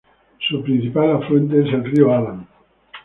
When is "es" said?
1.61-1.71